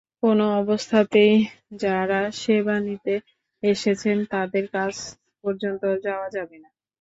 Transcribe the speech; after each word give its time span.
কোনো 0.23 0.45
অবস্থাতেই 0.61 1.33
যাঁরা 1.81 2.21
সেবা 2.35 2.75
নিতে 2.79 3.13
এসেছেন, 3.63 4.17
তাঁদের 4.31 4.65
কাছ 4.75 4.93
পর্যন্ত 5.43 5.83
যাওয়া 6.05 6.27
যাবে 6.35 6.57
না। 6.63 6.69